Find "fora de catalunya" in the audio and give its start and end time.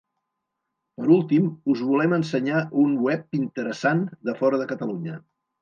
4.41-5.25